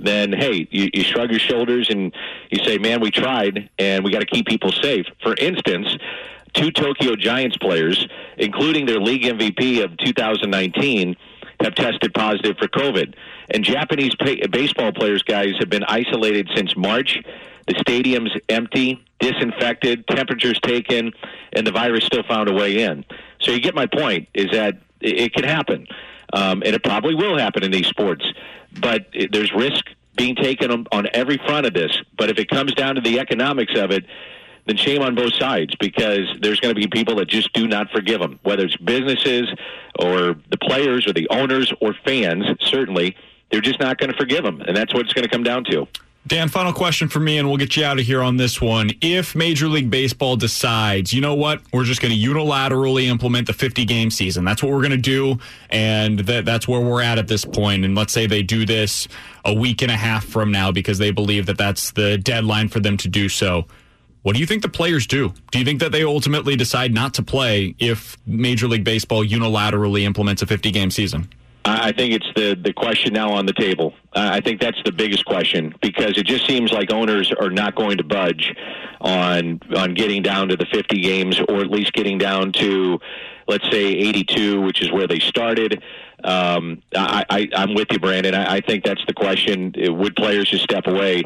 then 0.00 0.32
hey, 0.32 0.66
you, 0.70 0.88
you 0.92 1.02
shrug 1.02 1.30
your 1.30 1.40
shoulders 1.40 1.90
and 1.90 2.14
you 2.50 2.64
say, 2.64 2.78
man, 2.78 3.00
we 3.00 3.10
tried, 3.10 3.68
and 3.78 4.04
we 4.04 4.10
got 4.10 4.20
to 4.20 4.26
keep 4.26 4.46
people 4.46 4.72
safe. 4.72 5.06
For 5.22 5.34
instance, 5.38 5.96
two 6.58 6.70
Tokyo 6.72 7.14
Giants 7.14 7.56
players, 7.56 8.06
including 8.36 8.86
their 8.86 9.00
league 9.00 9.22
MVP 9.22 9.82
of 9.84 9.96
2019, 9.98 11.16
have 11.60 11.74
tested 11.74 12.12
positive 12.14 12.56
for 12.58 12.68
COVID. 12.68 13.14
And 13.50 13.64
Japanese 13.64 14.14
pay- 14.16 14.44
baseball 14.46 14.92
players, 14.92 15.22
guys, 15.22 15.54
have 15.60 15.70
been 15.70 15.84
isolated 15.84 16.48
since 16.54 16.76
March. 16.76 17.18
The 17.66 17.74
stadium's 17.80 18.32
empty, 18.48 19.04
disinfected, 19.20 20.06
temperatures 20.08 20.58
taken, 20.60 21.12
and 21.52 21.66
the 21.66 21.72
virus 21.72 22.04
still 22.04 22.22
found 22.24 22.48
a 22.48 22.52
way 22.52 22.82
in. 22.82 23.04
So 23.40 23.52
you 23.52 23.60
get 23.60 23.74
my 23.74 23.86
point, 23.86 24.28
is 24.34 24.50
that 24.52 24.78
it, 25.00 25.18
it 25.18 25.34
can 25.34 25.44
happen. 25.44 25.86
Um, 26.32 26.62
and 26.64 26.74
it 26.74 26.82
probably 26.84 27.14
will 27.14 27.38
happen 27.38 27.62
in 27.62 27.70
these 27.70 27.86
sports. 27.86 28.24
But 28.80 29.06
it, 29.12 29.32
there's 29.32 29.52
risk 29.52 29.84
being 30.16 30.34
taken 30.34 30.70
on, 30.70 30.86
on 30.92 31.06
every 31.14 31.38
front 31.38 31.66
of 31.66 31.74
this. 31.74 31.96
But 32.16 32.30
if 32.30 32.38
it 32.38 32.48
comes 32.48 32.74
down 32.74 32.96
to 32.96 33.00
the 33.00 33.20
economics 33.20 33.72
of 33.78 33.90
it, 33.90 34.04
then 34.68 34.76
shame 34.76 35.02
on 35.02 35.14
both 35.14 35.34
sides 35.34 35.74
because 35.80 36.28
there's 36.42 36.60
going 36.60 36.74
to 36.74 36.80
be 36.80 36.86
people 36.86 37.16
that 37.16 37.28
just 37.28 37.52
do 37.54 37.66
not 37.66 37.90
forgive 37.90 38.20
them, 38.20 38.38
whether 38.42 38.64
it's 38.64 38.76
businesses 38.76 39.48
or 39.98 40.36
the 40.50 40.58
players 40.62 41.06
or 41.06 41.12
the 41.14 41.26
owners 41.30 41.72
or 41.80 41.94
fans, 42.04 42.44
certainly. 42.60 43.16
They're 43.50 43.62
just 43.62 43.80
not 43.80 43.96
going 43.96 44.10
to 44.10 44.16
forgive 44.16 44.44
them, 44.44 44.60
and 44.60 44.76
that's 44.76 44.92
what 44.92 45.06
it's 45.06 45.14
going 45.14 45.24
to 45.24 45.30
come 45.30 45.42
down 45.42 45.64
to. 45.64 45.88
Dan, 46.26 46.48
final 46.48 46.74
question 46.74 47.08
for 47.08 47.20
me, 47.20 47.38
and 47.38 47.48
we'll 47.48 47.56
get 47.56 47.74
you 47.74 47.84
out 47.84 47.98
of 47.98 48.04
here 48.04 48.20
on 48.20 48.36
this 48.36 48.60
one. 48.60 48.90
If 49.00 49.34
Major 49.34 49.66
League 49.68 49.88
Baseball 49.88 50.36
decides, 50.36 51.14
you 51.14 51.22
know 51.22 51.34
what, 51.34 51.62
we're 51.72 51.84
just 51.84 52.02
going 52.02 52.12
to 52.12 52.20
unilaterally 52.20 53.04
implement 53.04 53.46
the 53.46 53.54
50 53.54 53.86
game 53.86 54.10
season, 54.10 54.44
that's 54.44 54.62
what 54.62 54.70
we're 54.70 54.82
going 54.82 54.90
to 54.90 54.98
do, 54.98 55.38
and 55.70 56.18
that, 56.20 56.44
that's 56.44 56.68
where 56.68 56.82
we're 56.82 57.00
at 57.00 57.16
at 57.16 57.28
this 57.28 57.46
point. 57.46 57.86
And 57.86 57.94
let's 57.94 58.12
say 58.12 58.26
they 58.26 58.42
do 58.42 58.66
this 58.66 59.08
a 59.46 59.54
week 59.54 59.80
and 59.80 59.90
a 59.90 59.96
half 59.96 60.26
from 60.26 60.52
now 60.52 60.70
because 60.70 60.98
they 60.98 61.10
believe 61.10 61.46
that 61.46 61.56
that's 61.56 61.92
the 61.92 62.18
deadline 62.18 62.68
for 62.68 62.80
them 62.80 62.98
to 62.98 63.08
do 63.08 63.30
so. 63.30 63.64
What 64.28 64.34
do 64.34 64.40
you 64.40 64.46
think 64.46 64.60
the 64.60 64.68
players 64.68 65.06
do? 65.06 65.32
Do 65.52 65.58
you 65.58 65.64
think 65.64 65.80
that 65.80 65.90
they 65.90 66.04
ultimately 66.04 66.54
decide 66.54 66.92
not 66.92 67.14
to 67.14 67.22
play 67.22 67.74
if 67.78 68.18
Major 68.26 68.68
League 68.68 68.84
Baseball 68.84 69.24
unilaterally 69.24 70.02
implements 70.02 70.42
a 70.42 70.46
50 70.46 70.70
game 70.70 70.90
season? 70.90 71.30
I 71.64 71.92
think 71.92 72.12
it's 72.12 72.26
the 72.36 72.54
the 72.54 72.74
question 72.74 73.14
now 73.14 73.32
on 73.32 73.46
the 73.46 73.54
table. 73.54 73.94
I 74.12 74.40
think 74.42 74.60
that's 74.60 74.82
the 74.84 74.92
biggest 74.92 75.24
question 75.24 75.74
because 75.80 76.18
it 76.18 76.26
just 76.26 76.46
seems 76.46 76.72
like 76.72 76.92
owners 76.92 77.32
are 77.40 77.48
not 77.48 77.74
going 77.74 77.96
to 77.96 78.04
budge 78.04 78.54
on 79.00 79.60
on 79.74 79.94
getting 79.94 80.20
down 80.20 80.48
to 80.48 80.56
the 80.56 80.66
50 80.66 81.00
games 81.00 81.40
or 81.48 81.60
at 81.60 81.70
least 81.70 81.94
getting 81.94 82.18
down 82.18 82.52
to 82.52 83.00
let's 83.48 83.64
say 83.70 83.86
82, 83.86 84.60
which 84.60 84.82
is 84.82 84.92
where 84.92 85.06
they 85.06 85.18
started. 85.20 85.82
Um, 86.22 86.82
I, 86.94 87.24
I, 87.30 87.48
I'm 87.56 87.74
with 87.74 87.88
you, 87.90 87.98
Brandon. 87.98 88.34
I, 88.34 88.56
I 88.56 88.60
think 88.60 88.84
that's 88.84 89.04
the 89.06 89.14
question. 89.14 89.72
Would 89.78 90.16
players 90.16 90.50
just 90.50 90.64
step 90.64 90.86
away? 90.86 91.22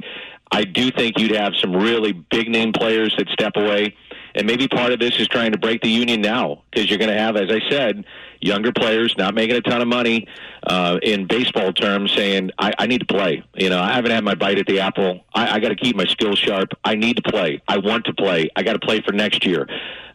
I 0.52 0.64
do 0.64 0.90
think 0.90 1.18
you'd 1.18 1.35
have 1.35 1.54
some 1.56 1.75
really 1.75 2.12
big 2.12 2.49
name 2.49 2.73
players 2.73 3.14
that 3.16 3.28
step 3.30 3.56
away. 3.56 3.97
And 4.35 4.47
maybe 4.47 4.68
part 4.68 4.92
of 4.92 5.00
this 5.00 5.18
is 5.18 5.28
trying 5.28 5.52
to 5.52 5.59
break 5.59 5.82
the 5.82 5.90
union 5.90 6.21
now 6.21 6.62
because 6.71 6.88
you're 6.88 6.99
going 6.99 7.11
to 7.11 7.18
have, 7.18 7.37
as 7.37 7.50
I 7.50 7.61
said, 7.71 8.04
younger 8.40 8.73
players 8.73 9.14
not 9.16 9.35
making 9.35 9.56
a 9.56 9.61
ton 9.61 9.80
of 9.80 9.88
money 9.88 10.26
uh, 10.66 10.99
in 11.02 11.26
baseball 11.26 11.73
terms 11.73 12.12
saying, 12.12 12.50
I, 12.59 12.73
I 12.78 12.87
need 12.87 13.00
to 13.00 13.06
play. 13.06 13.42
You 13.54 13.71
know, 13.71 13.80
I 13.80 13.92
haven't 13.92 14.11
had 14.11 14.25
my 14.25 14.35
bite 14.35 14.59
at 14.59 14.66
the 14.66 14.80
apple. 14.80 15.21
I, 15.35 15.56
I 15.56 15.61
got 15.61 15.68
to 15.68 15.76
keep 15.76 15.97
my 15.97 16.06
skills 16.06 16.38
sharp. 16.38 16.71
I 16.85 16.94
need 16.94 17.16
to 17.16 17.23
play. 17.23 17.62
I 17.68 17.78
want 17.78 18.04
to 18.06 18.14
play. 18.14 18.49
I 18.56 18.62
got 18.62 18.75
to 18.75 18.78
play 18.78 19.00
for 19.00 19.12
next 19.12 19.47
year. 19.47 19.66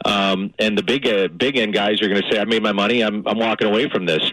Um, 0.06 0.54
and 0.60 0.78
the 0.78 0.84
big, 0.84 1.08
uh, 1.08 1.28
big 1.30 1.58
end 1.58 1.74
guys 1.74 2.02
are 2.02 2.08
going 2.08 2.22
to 2.22 2.32
say, 2.32 2.40
I 2.40 2.46
made 2.46 2.64
my 2.64 2.72
money. 2.72 3.02
I'm, 3.02 3.28
I'm 3.28 3.40
walking 3.40 3.68
away 3.68 3.90
from 3.90 4.06
this 4.06 4.32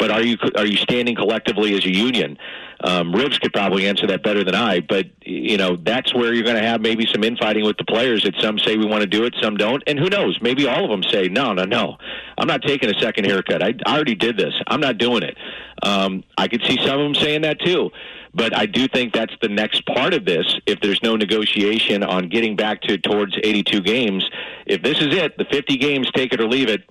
but 0.00 0.10
are 0.10 0.22
you 0.22 0.38
are 0.56 0.64
you 0.64 0.78
standing 0.78 1.14
collectively 1.14 1.76
as 1.76 1.84
a 1.84 1.94
union? 1.94 2.38
Um, 2.82 3.12
Rivs 3.12 3.38
could 3.38 3.52
probably 3.52 3.86
answer 3.86 4.06
that 4.06 4.22
better 4.22 4.42
than 4.42 4.54
I, 4.54 4.80
but 4.80 5.06
you 5.22 5.58
know 5.58 5.76
that's 5.76 6.14
where 6.14 6.32
you're 6.32 6.42
going 6.42 6.56
to 6.56 6.66
have 6.66 6.80
maybe 6.80 7.06
some 7.06 7.22
infighting 7.22 7.64
with 7.64 7.76
the 7.76 7.84
players. 7.84 8.24
That 8.24 8.34
some 8.40 8.58
say 8.58 8.78
we 8.78 8.86
want 8.86 9.02
to 9.02 9.06
do 9.06 9.24
it, 9.24 9.34
some 9.40 9.58
don't, 9.58 9.82
and 9.86 9.98
who 9.98 10.08
knows? 10.08 10.38
Maybe 10.40 10.66
all 10.66 10.84
of 10.84 10.90
them 10.90 11.02
say 11.02 11.28
no, 11.28 11.52
no, 11.52 11.64
no. 11.64 11.98
I'm 12.38 12.48
not 12.48 12.62
taking 12.62 12.88
a 12.88 12.98
second 12.98 13.26
haircut. 13.26 13.62
I, 13.62 13.74
I 13.84 13.94
already 13.94 14.14
did 14.14 14.38
this. 14.38 14.54
I'm 14.66 14.80
not 14.80 14.96
doing 14.96 15.22
it. 15.22 15.36
Um, 15.82 16.24
I 16.38 16.48
could 16.48 16.62
see 16.66 16.78
some 16.78 16.98
of 16.98 17.04
them 17.04 17.14
saying 17.14 17.42
that 17.42 17.60
too. 17.60 17.90
But 18.32 18.56
I 18.56 18.66
do 18.66 18.86
think 18.86 19.12
that's 19.12 19.34
the 19.42 19.48
next 19.48 19.84
part 19.86 20.14
of 20.14 20.24
this. 20.24 20.46
If 20.64 20.80
there's 20.80 21.02
no 21.02 21.16
negotiation 21.16 22.02
on 22.02 22.28
getting 22.28 22.54
back 22.54 22.80
to 22.82 22.96
towards 22.96 23.36
82 23.42 23.80
games, 23.80 24.24
if 24.66 24.82
this 24.82 24.98
is 24.98 25.12
it, 25.14 25.36
the 25.36 25.44
50 25.46 25.76
games, 25.78 26.08
take 26.14 26.32
it 26.32 26.40
or 26.40 26.46
leave 26.46 26.68
it, 26.68 26.88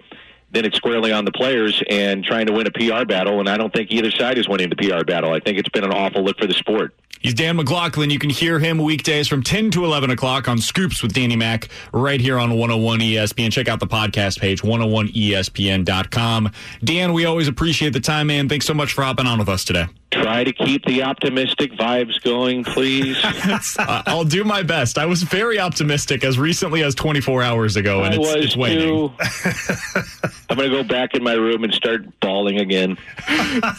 then 0.52 0.66
it's 0.66 0.78
squarely 0.78 1.12
on 1.12 1.26
the 1.26 1.32
players 1.32 1.82
and 1.90 2.24
trying 2.24 2.48
to 2.48 2.54
win 2.54 2.68
a 2.68 2.72
PR 2.72 3.06
battle. 3.06 3.40
And 3.40 3.50
I 3.50 3.58
don't 3.58 3.74
think 3.74 3.92
either 3.92 4.12
side 4.12 4.38
is 4.38 4.48
winning 4.48 4.70
the 4.70 4.76
PR 4.76 5.04
battle. 5.04 5.32
I 5.34 5.40
think 5.40 5.58
it's 5.58 5.70
been 5.70 5.84
an 5.84 5.92
awful 5.92 6.24
look 6.24 6.38
for 6.40 6.48
the 6.48 6.54
sport. 6.54 6.94
He's 7.20 7.34
Dan 7.34 7.58
McLaughlin. 7.58 8.10
You 8.10 8.20
can 8.20 8.30
hear 8.30 8.60
him 8.60 8.78
weekdays 8.78 9.28
from 9.28 9.44
10 9.44 9.72
to 9.72 9.84
11 9.84 10.10
o'clock 10.10 10.48
on 10.48 10.58
Scoops 10.58 11.04
with 11.04 11.14
Danny 11.14 11.36
Mac 11.36 11.68
right 11.92 12.22
here 12.22 12.40
on 12.40 12.52
101 12.52 13.00
ESPN. 13.00 13.52
Check 13.52 13.68
out 13.68 13.82
the 13.82 13.88
podcast 13.88 14.40
page, 14.40 14.62
101ESPN.com. 14.62 16.52
Dan, 16.82 17.12
we 17.12 17.26
always 17.26 17.50
appreciate 17.50 17.92
the 17.92 18.00
time, 18.00 18.28
man. 18.28 18.48
Thanks 18.48 18.66
so 18.66 18.74
much 18.74 18.94
for 18.94 19.04
hopping 19.04 19.28
on 19.28 19.38
with 19.38 19.50
us 19.50 19.66
today. 19.66 19.88
Try 20.12 20.44
to 20.44 20.52
keep 20.52 20.86
the 20.86 21.04
optimistic 21.04 21.74
vibes 21.74 22.20
going, 22.24 22.64
please. 22.64 23.18
uh, 23.24 24.04
I'll 24.08 24.24
do 24.24 24.44
my 24.44 24.64
best. 24.64 24.98
I 24.98 25.06
was 25.06 25.22
very 25.22 25.60
optimistic 25.60 26.24
as 26.24 26.40
recently 26.40 26.84
as 26.84 26.96
24 26.96 27.44
hours 27.44 27.76
ago, 27.76 28.04
and 28.04 28.16
I 28.16 28.18
it's, 28.18 28.46
it's 28.46 28.58
waning. 28.58 29.14
I'm 30.50 30.58
going 30.58 30.72
to 30.72 30.78
go 30.78 30.84
back 30.84 31.14
in 31.14 31.24
my 31.24 31.34
room 31.34 31.64
and 31.64 31.72
start 31.74 32.20
bawling 32.22 32.60
again. 32.60 32.98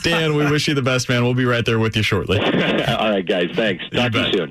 Dan, 0.05 0.37
we 0.37 0.49
wish 0.49 0.69
you 0.69 0.75
the 0.75 0.83
best, 0.83 1.09
man. 1.09 1.25
We'll 1.25 1.35
be 1.35 1.45
right 1.45 1.67
there 1.67 1.81
with 1.81 1.97
you 1.97 2.03
shortly. 2.05 2.39
All 2.45 3.11
right, 3.11 3.27
guys. 3.27 3.51
Thanks. 3.55 3.89
Talk 3.91 4.13
to 4.13 4.27
you 4.27 4.33
soon. 4.33 4.49